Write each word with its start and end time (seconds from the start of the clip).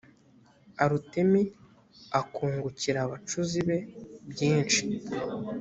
arutemi 0.83 1.41
akungukira 2.19 2.99
abacuzi 3.05 3.59
be 3.67 3.77
byinshi 4.31 4.81